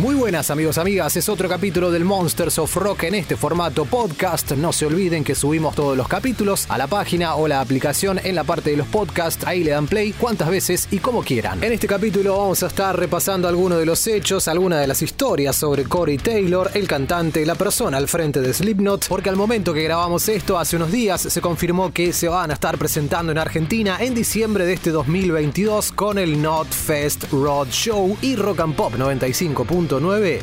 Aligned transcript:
Muy 0.00 0.14
buenas 0.14 0.50
amigos, 0.50 0.78
amigas, 0.78 1.14
es 1.18 1.28
otro 1.28 1.46
capítulo 1.46 1.90
del 1.90 2.06
Monsters 2.06 2.58
of 2.58 2.74
Rock 2.74 3.02
en 3.02 3.16
este 3.16 3.36
formato 3.36 3.84
podcast. 3.84 4.52
No 4.52 4.72
se 4.72 4.86
olviden 4.86 5.22
que 5.22 5.34
subimos 5.34 5.74
todos 5.74 5.94
los 5.94 6.08
capítulos 6.08 6.64
a 6.70 6.78
la 6.78 6.86
página 6.86 7.34
o 7.34 7.46
la 7.46 7.60
aplicación 7.60 8.18
en 8.24 8.34
la 8.34 8.44
parte 8.44 8.70
de 8.70 8.78
los 8.78 8.86
podcasts. 8.86 9.44
Ahí 9.46 9.62
le 9.62 9.72
dan 9.72 9.86
play 9.86 10.12
cuantas 10.14 10.48
veces 10.48 10.88
y 10.90 11.00
como 11.00 11.22
quieran. 11.22 11.62
En 11.62 11.74
este 11.74 11.86
capítulo 11.86 12.38
vamos 12.38 12.62
a 12.62 12.68
estar 12.68 12.98
repasando 12.98 13.46
algunos 13.46 13.78
de 13.78 13.84
los 13.84 14.06
hechos, 14.06 14.48
algunas 14.48 14.80
de 14.80 14.86
las 14.86 15.02
historias 15.02 15.54
sobre 15.54 15.84
Corey 15.84 16.16
Taylor, 16.16 16.70
el 16.72 16.88
cantante, 16.88 17.44
la 17.44 17.54
persona 17.54 17.98
al 17.98 18.08
frente 18.08 18.40
de 18.40 18.54
Slipknot, 18.54 19.06
porque 19.06 19.28
al 19.28 19.36
momento 19.36 19.74
que 19.74 19.82
grabamos 19.82 20.30
esto, 20.30 20.58
hace 20.58 20.76
unos 20.76 20.90
días, 20.90 21.20
se 21.20 21.42
confirmó 21.42 21.92
que 21.92 22.14
se 22.14 22.26
van 22.26 22.50
a 22.50 22.54
estar 22.54 22.78
presentando 22.78 23.32
en 23.32 23.38
Argentina 23.38 23.98
en 24.00 24.14
diciembre 24.14 24.64
de 24.64 24.72
este 24.72 24.92
2022 24.92 25.92
con 25.92 26.16
el 26.16 26.40
Not 26.40 26.68
Fest 26.68 27.30
Road 27.30 27.68
Show 27.68 28.16
y 28.22 28.36
Rock 28.36 28.60
and 28.60 28.74
Pop 28.74 28.94
95 28.94 29.66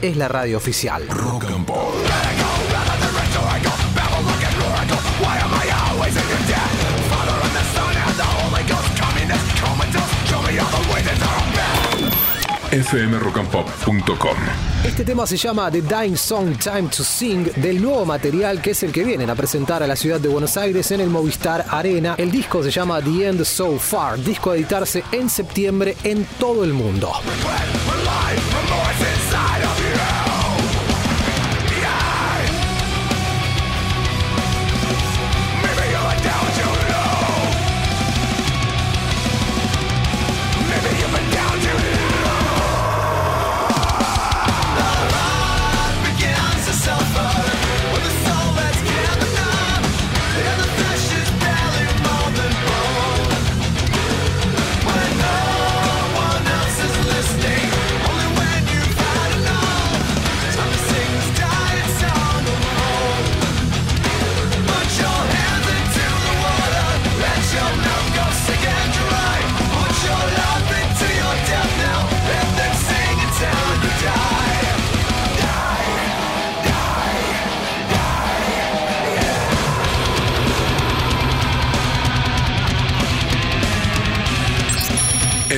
es 0.01 0.17
la 0.17 0.27
radio 0.27 0.57
oficial. 0.57 1.07
Rock 1.07 1.45
and 1.45 1.65
Pop. 1.65 1.93
fmrockandpop.com 12.69 14.37
Este 14.83 15.05
tema 15.05 15.25
se 15.25 15.37
llama 15.37 15.71
The 15.71 15.81
Dying 15.81 16.17
Song 16.17 16.57
Time 16.57 16.89
to 16.89 17.03
Sing 17.03 17.45
del 17.55 17.81
nuevo 17.81 18.05
material 18.05 18.61
que 18.61 18.71
es 18.71 18.83
el 18.83 18.91
que 18.91 19.05
vienen 19.05 19.29
a 19.29 19.35
presentar 19.35 19.81
a 19.81 19.87
la 19.87 19.95
ciudad 19.95 20.19
de 20.19 20.27
Buenos 20.27 20.57
Aires 20.57 20.91
en 20.91 20.99
el 20.99 21.09
Movistar 21.09 21.65
Arena. 21.69 22.15
El 22.17 22.29
disco 22.29 22.61
se 22.61 22.69
llama 22.69 23.01
The 23.01 23.29
End 23.29 23.45
So 23.45 23.79
Far, 23.79 24.19
disco 24.19 24.51
a 24.51 24.57
editarse 24.57 25.03
en 25.13 25.29
septiembre 25.29 25.95
en 26.03 26.25
todo 26.37 26.65
el 26.65 26.73
mundo. 26.73 27.13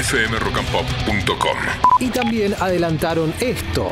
fmrockandpop.com. 0.09 1.57
Y 1.99 2.09
también 2.09 2.55
adelantaron 2.59 3.31
esto. 3.39 3.91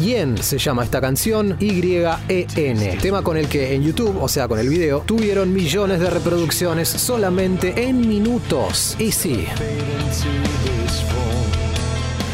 Yen 0.00 0.38
se 0.38 0.58
llama 0.58 0.84
esta 0.84 1.00
canción, 1.00 1.56
Y-E-N, 1.58 2.96
tema 2.98 3.22
con 3.22 3.36
el 3.36 3.48
que 3.48 3.74
en 3.74 3.82
YouTube, 3.82 4.22
o 4.22 4.28
sea 4.28 4.46
con 4.46 4.60
el 4.60 4.68
video, 4.68 5.00
tuvieron 5.00 5.52
millones 5.52 5.98
de 5.98 6.10
reproducciones 6.10 6.88
solamente 6.88 7.88
en 7.88 8.06
minutos. 8.08 8.94
Y 9.00 9.10
sí. 9.10 9.46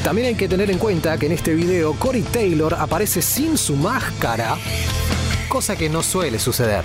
También 0.09 0.29
hay 0.29 0.37
que 0.37 0.49
tener 0.49 0.71
en 0.71 0.79
cuenta 0.79 1.19
que 1.19 1.27
en 1.27 1.33
este 1.33 1.55
video 1.55 1.93
Corey 1.93 2.23
Taylor 2.23 2.73
aparece 2.73 3.21
sin 3.21 3.59
su 3.59 3.77
máscara, 3.77 4.57
cosa 5.51 5.77
que 5.77 5.91
no 5.91 6.03
suele 6.03 6.39
suceder. 6.39 6.83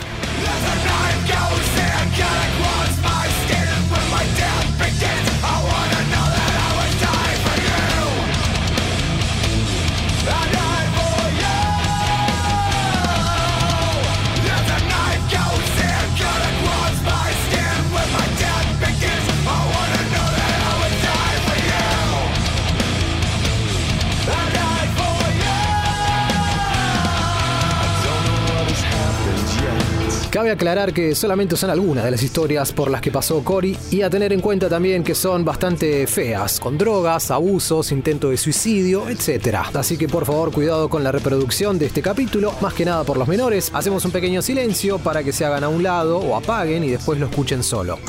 Cabe 30.34 30.50
aclarar 30.50 30.94
que 30.94 31.14
solamente 31.14 31.56
son 31.56 31.70
algunas 31.70 32.04
de 32.04 32.10
las 32.10 32.24
historias 32.24 32.74
por 32.74 32.90
las 32.90 33.02
que 33.02 33.12
pasó 33.12 33.44
Cory 33.44 33.78
y 33.92 34.02
a 34.02 34.10
tener 34.10 34.34
en 34.34 34.42
cuenta 34.42 34.68
también 34.68 35.04
que 35.04 35.14
son 35.14 35.46
bastante 35.46 36.08
feas, 36.08 36.60
con 36.60 36.76
drogas, 36.76 37.30
abusos, 37.30 37.92
intento 37.92 38.32
de 38.32 38.38
suicidio, 38.38 39.08
etc. 39.10 39.58
Así 39.76 39.96
que 39.96 40.08
por 40.08 40.26
favor 40.26 40.52
cuidado 40.52 40.90
con 40.90 41.04
la 41.04 41.12
reproducción 41.12 41.78
de 41.78 41.86
este 41.86 42.02
capítulo, 42.02 42.52
más 42.62 42.74
que 42.74 42.84
nada 42.84 43.04
por 43.04 43.18
los 43.18 43.28
menores. 43.28 43.70
Hacemos 43.76 44.06
un 44.06 44.12
pequeño 44.12 44.42
silencio 44.42 44.98
para 44.98 45.24
que 45.24 45.32
se 45.32 45.46
hagan 45.46 45.66
a 45.66 45.70
un 45.70 45.84
lado 45.84 46.18
o 46.18 46.36
apaguen 46.36 46.84
y 46.84 46.90
después 46.90 47.20
lo 47.20 47.28
escuchen 47.28 47.62
solo. 47.62 48.00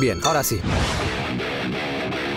Bien, 0.00 0.18
ahora 0.24 0.42
sí. 0.42 0.58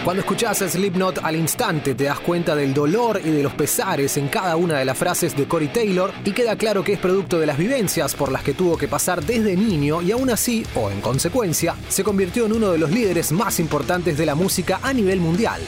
Cuando 0.03 0.21
escuchás 0.21 0.59
Slipknot 0.59 1.19
al 1.23 1.35
instante 1.35 1.93
te 1.93 2.05
das 2.05 2.21
cuenta 2.21 2.55
del 2.55 2.73
dolor 2.73 3.21
y 3.23 3.31
de 3.31 3.43
los 3.43 3.53
pesares 3.53 4.15
en 4.15 4.29
cada 4.29 4.55
una 4.55 4.79
de 4.79 4.85
las 4.85 4.97
frases 4.97 5.35
de 5.35 5.45
Corey 5.45 5.67
Taylor 5.67 6.13
y 6.23 6.31
queda 6.31 6.55
claro 6.55 6.83
que 6.83 6.93
es 6.93 6.99
producto 6.99 7.37
de 7.37 7.45
las 7.45 7.57
vivencias 7.57 8.15
por 8.15 8.31
las 8.31 8.41
que 8.41 8.53
tuvo 8.53 8.77
que 8.77 8.87
pasar 8.87 9.23
desde 9.23 9.57
niño 9.57 10.01
y 10.01 10.11
aún 10.11 10.29
así, 10.29 10.65
o 10.75 10.89
en 10.89 11.01
consecuencia, 11.01 11.75
se 11.89 12.03
convirtió 12.03 12.45
en 12.45 12.53
uno 12.53 12.71
de 12.71 12.77
los 12.77 12.91
líderes 12.91 13.33
más 13.33 13.59
importantes 13.59 14.17
de 14.17 14.25
la 14.25 14.35
música 14.35 14.79
a 14.81 14.93
nivel 14.93 15.19
mundial. 15.19 15.61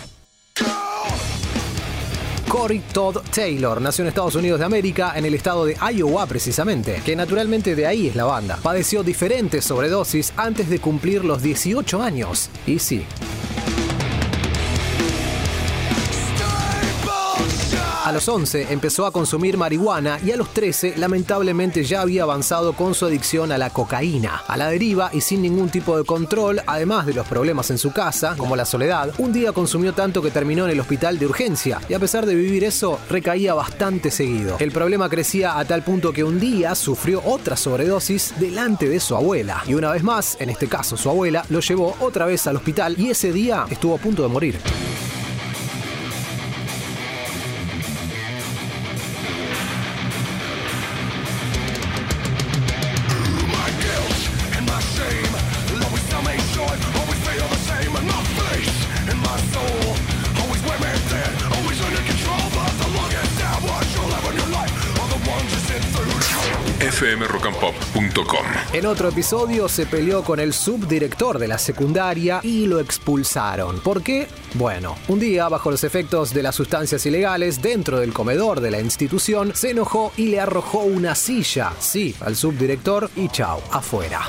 Corey 2.47 2.81
Todd 2.93 3.17
Taylor 3.33 3.81
nació 3.81 4.03
en 4.03 4.09
Estados 4.09 4.35
Unidos 4.35 4.59
de 4.59 4.65
América, 4.65 5.13
en 5.15 5.25
el 5.25 5.33
estado 5.33 5.65
de 5.65 5.77
Iowa 5.93 6.25
precisamente, 6.25 7.01
que 7.05 7.15
naturalmente 7.15 7.75
de 7.75 7.85
ahí 7.85 8.07
es 8.07 8.15
la 8.15 8.25
banda. 8.25 8.57
Padeció 8.61 9.03
diferentes 9.03 9.65
sobredosis 9.65 10.33
antes 10.37 10.69
de 10.69 10.79
cumplir 10.79 11.23
los 11.23 11.41
18 11.41 12.01
años. 12.01 12.49
Y 12.67 12.79
sí, 12.79 13.05
A 18.11 18.13
los 18.13 18.27
11 18.27 18.73
empezó 18.73 19.05
a 19.05 19.11
consumir 19.13 19.55
marihuana 19.55 20.19
y 20.21 20.31
a 20.31 20.35
los 20.35 20.53
13 20.53 20.95
lamentablemente 20.97 21.85
ya 21.85 22.01
había 22.01 22.23
avanzado 22.23 22.73
con 22.73 22.93
su 22.93 23.05
adicción 23.05 23.53
a 23.53 23.57
la 23.57 23.69
cocaína. 23.69 24.43
A 24.47 24.57
la 24.57 24.67
deriva 24.67 25.09
y 25.13 25.21
sin 25.21 25.41
ningún 25.41 25.69
tipo 25.69 25.97
de 25.97 26.03
control, 26.03 26.61
además 26.67 27.05
de 27.05 27.13
los 27.13 27.25
problemas 27.25 27.71
en 27.71 27.77
su 27.77 27.93
casa, 27.93 28.35
como 28.35 28.57
la 28.57 28.65
soledad, 28.65 29.13
un 29.17 29.31
día 29.31 29.53
consumió 29.53 29.93
tanto 29.93 30.21
que 30.21 30.29
terminó 30.29 30.65
en 30.65 30.71
el 30.71 30.81
hospital 30.81 31.19
de 31.19 31.25
urgencia 31.25 31.79
y 31.87 31.93
a 31.93 31.99
pesar 31.99 32.25
de 32.25 32.35
vivir 32.35 32.65
eso, 32.65 32.99
recaía 33.09 33.53
bastante 33.53 34.11
seguido. 34.11 34.57
El 34.59 34.73
problema 34.73 35.07
crecía 35.07 35.57
a 35.57 35.63
tal 35.63 35.81
punto 35.81 36.11
que 36.11 36.25
un 36.25 36.37
día 36.37 36.75
sufrió 36.75 37.21
otra 37.23 37.55
sobredosis 37.55 38.33
delante 38.41 38.89
de 38.89 38.99
su 38.99 39.15
abuela 39.15 39.63
y 39.65 39.73
una 39.73 39.89
vez 39.89 40.03
más, 40.03 40.35
en 40.41 40.49
este 40.49 40.67
caso 40.67 40.97
su 40.97 41.09
abuela, 41.09 41.45
lo 41.47 41.61
llevó 41.61 41.95
otra 42.01 42.25
vez 42.25 42.45
al 42.45 42.57
hospital 42.57 42.99
y 42.99 43.11
ese 43.11 43.31
día 43.31 43.67
estuvo 43.69 43.95
a 43.95 43.99
punto 43.99 44.21
de 44.21 44.27
morir. 44.27 44.59
En 68.73 68.85
otro 68.85 69.09
episodio 69.09 69.69
se 69.69 69.85
peleó 69.85 70.23
con 70.23 70.39
el 70.39 70.53
subdirector 70.53 71.39
de 71.39 71.47
la 71.47 71.57
secundaria 71.57 72.41
y 72.43 72.67
lo 72.67 72.79
expulsaron. 72.79 73.79
¿Por 73.79 74.03
qué? 74.03 74.27
Bueno, 74.55 74.97
un 75.07 75.19
día, 75.19 75.47
bajo 75.47 75.71
los 75.71 75.83
efectos 75.83 76.33
de 76.33 76.43
las 76.43 76.55
sustancias 76.55 77.05
ilegales, 77.05 77.61
dentro 77.61 77.99
del 77.99 78.11
comedor 78.11 78.59
de 78.59 78.71
la 78.71 78.81
institución, 78.81 79.53
se 79.55 79.71
enojó 79.71 80.11
y 80.17 80.27
le 80.27 80.39
arrojó 80.39 80.79
una 80.79 81.15
silla, 81.15 81.71
sí, 81.79 82.15
al 82.19 82.35
subdirector 82.35 83.09
y 83.15 83.29
chao, 83.29 83.61
afuera. 83.71 84.21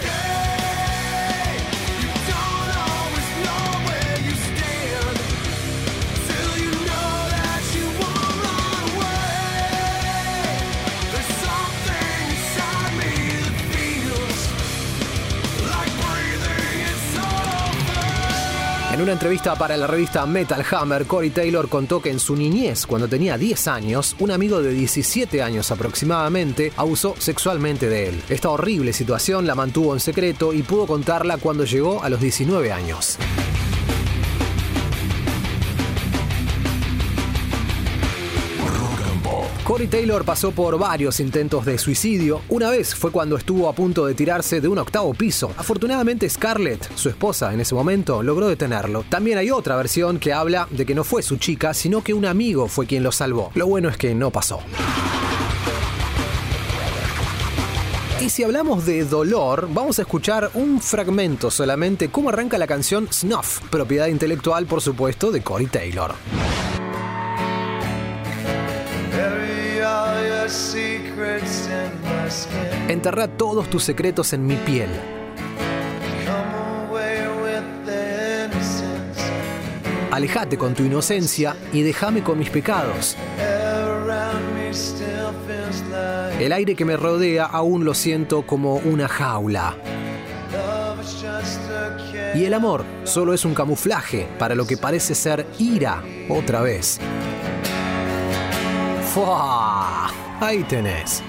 En 19.03 19.07
una 19.07 19.15
entrevista 19.15 19.57
para 19.57 19.77
la 19.77 19.89
revista 19.89 20.25
Metal 20.27 20.65
Hammer, 20.71 21.07
Corey 21.07 21.31
Taylor 21.31 21.69
contó 21.69 22.01
que 22.01 22.11
en 22.11 22.21
su 22.21 22.37
niñez, 22.37 22.87
cuando 22.87 23.09
tenía 23.09 23.37
10 23.37 23.67
años, 23.67 24.15
un 24.21 24.31
amigo 24.31 24.63
de 24.63 24.73
17 24.73 25.43
años 25.43 25.73
aproximadamente 25.73 26.73
abusó 26.77 27.17
sexualmente 27.19 27.89
de 27.89 28.11
él. 28.11 28.23
Esta 28.29 28.51
horrible 28.51 28.93
situación 28.93 29.45
la 29.45 29.57
mantuvo 29.57 29.93
en 29.93 29.99
secreto 29.99 30.53
y 30.53 30.63
pudo 30.63 30.87
contarla 30.87 31.39
cuando 31.39 31.65
llegó 31.65 32.05
a 32.05 32.11
los 32.11 32.21
19 32.21 32.71
años. 32.71 33.19
Corey 39.73 39.87
Taylor 39.89 40.23
pasó 40.23 40.51
por 40.51 40.79
varios 40.79 41.19
intentos 41.19 41.65
de 41.65 41.79
suicidio. 41.79 42.43
Una 42.51 42.69
vez 42.69 42.95
fue 42.95 43.11
cuando 43.11 43.39
estuvo 43.39 43.71
a 43.71 43.73
punto 43.73 44.05
de 44.05 44.13
tirarse 44.13 44.61
de 44.61 44.69
un 44.69 44.77
octavo 44.77 45.15
piso. 45.15 45.51
Afortunadamente 45.57 46.29
Scarlett, 46.29 46.95
su 46.95 47.09
esposa 47.09 47.55
en 47.55 47.61
ese 47.63 47.75
momento, 47.75 48.23
logró 48.23 48.49
detenerlo. 48.49 49.03
También 49.09 49.39
hay 49.39 49.51
otra 49.51 49.77
versión 49.77 50.19
que 50.19 50.35
habla 50.35 50.69
de 50.71 50.85
que 50.85 50.95
no 50.95 51.05
fue 51.05 51.23
su 51.23 51.39
chica, 51.39 51.73
sino 51.73 52.05
que 52.05 52.13
un 52.13 52.27
amigo 52.27 52.69
fue 52.69 52.85
quien 52.85 53.03
lo 53.03 53.13
salvó. 53.13 53.51
Lo 53.55 53.67
bueno 53.67 53.89
es 53.89 53.97
que 53.97 54.15
no 54.15 54.31
pasó. 54.31 54.59
Y 58.21 58.29
si 58.29 58.45
hablamos 58.45 58.85
de 58.85 59.07
dolor, 59.07 59.71
vamos 59.73 59.99
a 59.99 60.03
escuchar 60.03 60.51
un 60.53 60.83
fragmento 60.83 61.51
solamente 61.51 62.11
cómo 62.11 62.29
arranca 62.29 62.59
la 62.59 62.67
canción 62.67 63.09
Snuff, 63.11 63.61
propiedad 63.71 64.09
intelectual 64.09 64.67
por 64.67 64.83
supuesto 64.83 65.33
de 65.33 65.41
Corey 65.41 65.69
Taylor. 65.69 66.15
Enterra 72.89 73.27
todos 73.27 73.71
tus 73.71 73.85
secretos 73.85 74.33
en 74.35 74.47
mi 74.47 74.57
piel. 74.57 74.91
Alejate 80.11 80.59
con 80.59 80.75
tu 80.75 80.83
inocencia 80.83 81.57
y 81.73 81.81
déjame 81.81 82.23
con 82.23 82.39
mis 82.39 82.51
pecados. 82.51 83.17
El 86.39 86.53
aire 86.53 86.75
que 86.75 86.85
me 86.85 86.99
rodea 86.99 87.47
aún 87.47 87.87
lo 87.87 87.95
siento 87.95 88.47
como 88.47 88.75
una 88.77 89.09
jaula. 89.09 89.75
Y 92.35 92.45
el 92.45 92.53
amor 92.53 92.85
solo 93.05 93.33
es 93.33 93.47
un 93.47 93.55
camuflaje 93.55 94.29
para 94.39 94.55
lo 94.55 94.67
que 94.67 94.77
parece 94.77 95.15
ser 95.15 95.47
ira 95.59 96.03
otra 96.29 96.61
vez. 96.61 96.99
¡Fua! 99.15 100.22
Ahí 100.43 100.65
tenés. 100.65 101.23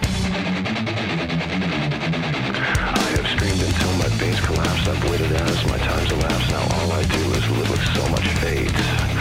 I've 4.02 4.42
collapsed 4.42 4.88
I 4.88 5.12
waited 5.12 5.32
as 5.34 5.66
my 5.68 5.78
time's 5.78 6.12
elapsed. 6.12 6.50
Now 6.50 6.64
all 6.78 6.92
I 6.94 7.04
do 7.04 7.34
is 7.38 7.48
live 7.52 7.70
with 7.70 7.86
so 7.94 8.10
much 8.10 8.28
fate. 8.42 9.13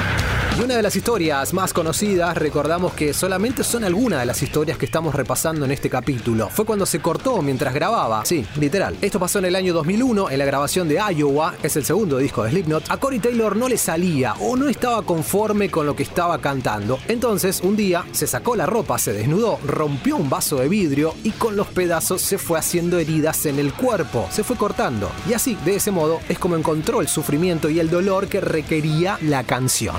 Y 0.59 0.61
una 0.61 0.77
de 0.77 0.83
las 0.83 0.95
historias 0.95 1.55
más 1.55 1.73
conocidas, 1.73 2.37
recordamos 2.37 2.93
que 2.93 3.15
solamente 3.15 3.65
son 3.65 3.85
algunas 3.85 4.21
de 4.21 4.27
las 4.27 4.43
historias 4.43 4.77
que 4.77 4.85
estamos 4.85 5.15
repasando 5.15 5.65
en 5.65 5.71
este 5.71 5.89
capítulo. 5.89 6.51
Fue 6.51 6.67
cuando 6.67 6.85
se 6.85 7.01
cortó 7.01 7.41
mientras 7.41 7.73
grababa. 7.73 8.23
Sí, 8.27 8.45
literal. 8.61 8.95
Esto 9.01 9.19
pasó 9.19 9.39
en 9.39 9.47
el 9.47 9.57
año 9.57 9.73
2001, 9.73 10.31
en 10.31 10.39
la 10.39 10.45
grabación 10.45 10.89
de 10.89 11.01
Iowa, 11.17 11.55
es 11.63 11.77
el 11.77 11.87
segundo 11.87 12.19
disco 12.19 12.45
de 12.45 12.51
Slipknot. 12.51 12.91
A 12.91 12.99
Corey 12.99 13.19
Taylor 13.19 13.57
no 13.57 13.67
le 13.67 13.79
salía 13.79 14.35
o 14.41 14.55
no 14.55 14.69
estaba 14.69 15.01
conforme 15.03 15.71
con 15.71 15.87
lo 15.87 15.97
que 15.97 16.03
estaba 16.03 16.39
cantando. 16.39 16.99
Entonces, 17.09 17.63
un 17.63 17.75
día 17.75 18.05
se 18.13 18.27
sacó 18.27 18.55
la 18.55 18.67
ropa, 18.67 18.99
se 18.99 19.15
desnudó, 19.15 19.59
rompió 19.67 20.17
un 20.17 20.29
vaso 20.29 20.57
de 20.57 20.69
vidrio 20.69 21.15
y 21.25 21.31
con 21.31 21.57
los 21.57 21.69
pedazos 21.69 22.21
se 22.21 22.37
fue 22.37 22.59
haciendo 22.59 22.99
heridas 22.99 23.47
en 23.47 23.59
el 23.59 23.73
cuerpo. 23.73 24.29
Se 24.31 24.45
fue 24.45 24.57
cortando. 24.57 25.11
Y 25.27 25.33
así, 25.33 25.57
de 25.65 25.77
ese 25.77 25.93
modo, 25.93 26.21
es 26.29 26.39
como 26.39 26.57
encontró 26.57 27.01
el 27.01 27.09
sufrimiento 27.09 27.71
y 27.71 27.81
el 27.81 27.89
dolor 27.89 28.29
que 28.29 28.43
requería 28.43 29.17
la 29.23 29.45
canción. 29.45 29.97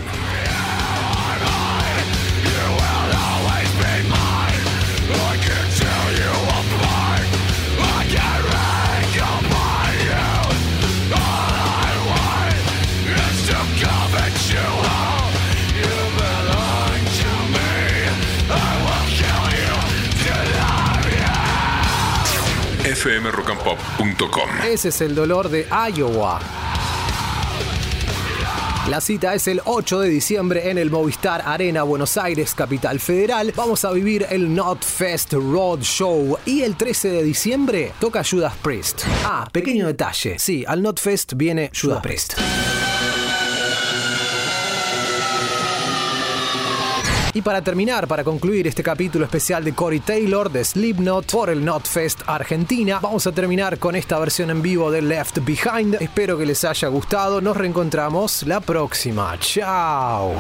fmrockandpop.com. 23.04 24.50
Ese 24.66 24.88
es 24.88 25.02
el 25.02 25.14
dolor 25.14 25.50
de 25.50 25.68
Iowa. 25.94 26.40
La 28.90 29.02
cita 29.02 29.34
es 29.34 29.48
el 29.50 29.62
8 29.66 30.00
de 30.00 30.10
diciembre 30.10 30.70
en 30.70 30.78
el 30.78 30.90
Movistar 30.90 31.42
Arena 31.46 31.84
Buenos 31.84 32.16
Aires, 32.18 32.54
capital 32.56 33.02
federal. 33.02 33.52
Vamos 33.56 33.84
a 33.84 33.92
vivir 33.92 34.26
el 34.30 34.54
Not 34.54 34.86
Fest 34.86 35.34
Road 35.34 35.82
Show 35.82 36.38
y 36.46 36.62
el 36.62 36.76
13 36.78 37.10
de 37.10 37.24
diciembre 37.24 37.92
toca 38.00 38.24
Judas 38.24 38.54
Priest. 38.62 39.04
Ah, 39.26 39.50
pequeño 39.52 39.88
detalle. 39.88 40.40
Sí, 40.40 40.64
al 40.66 40.82
Not 40.82 41.02
Fest 41.02 41.34
viene 41.36 41.72
Judas 41.74 42.02
Priest. 42.02 42.36
Y 47.36 47.42
para 47.42 47.62
terminar, 47.62 48.08
para 48.08 48.24
concluir 48.24 48.68
este 48.68 48.84
capítulo 48.84 49.26
especial 49.26 49.64
de 49.64 49.74
Corey 49.74 50.00
Taylor 50.00 50.52
de 50.52 50.64
Slipknot 50.64 51.32
por 51.32 51.50
el 51.50 51.66
Notfest 51.66 52.22
Argentina, 52.28 53.00
vamos 53.02 53.26
a 53.26 53.32
terminar 53.32 53.80
con 53.80 53.96
esta 53.96 54.20
versión 54.20 54.52
en 54.52 54.62
vivo 54.62 54.92
de 54.92 55.02
Left 55.02 55.40
Behind. 55.44 55.96
Espero 56.00 56.38
que 56.38 56.46
les 56.46 56.64
haya 56.64 56.88
gustado. 56.90 57.42
Nos 57.42 57.58
reencontramos 57.58 58.44
la 58.44 58.60
próxima. 58.60 59.36
Chao. 59.40 60.36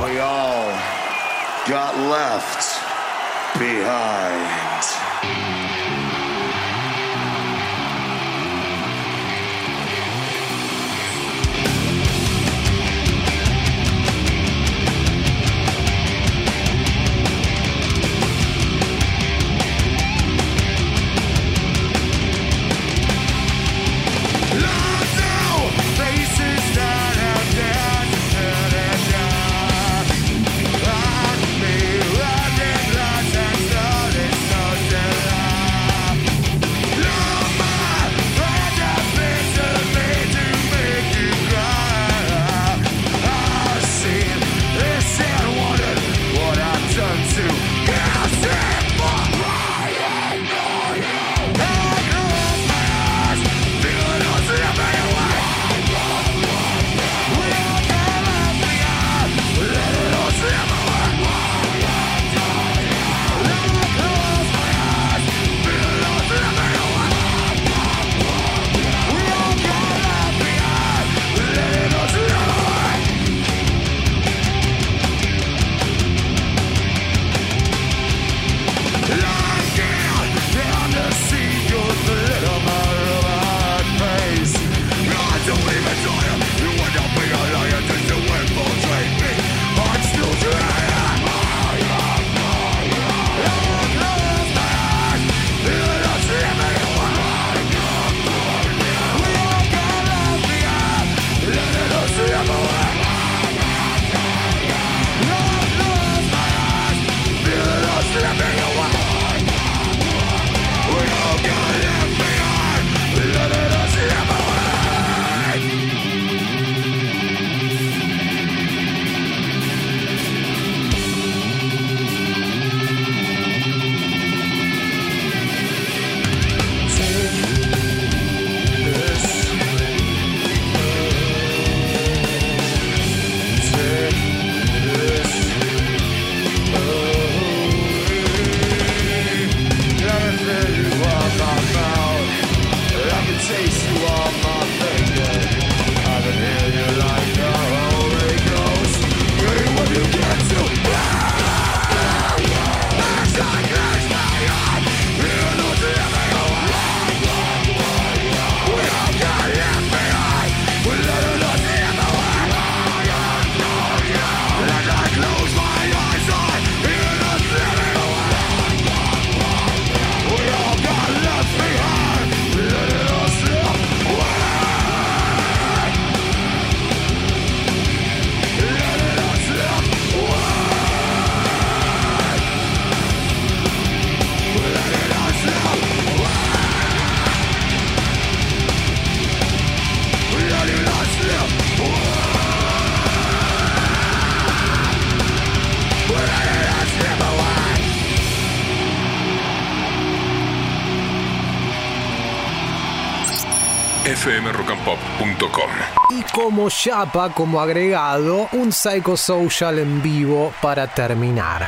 fmrockandpop.com. 204.15 205.71
Y 206.09 206.23
como 206.33 206.69
chapa, 206.69 207.29
como 207.33 207.59
agregado, 207.59 208.49
un 208.53 208.71
Psychosocial 208.71 209.79
en 209.79 210.01
vivo 210.01 210.53
para 210.61 210.87
terminar. 210.87 211.67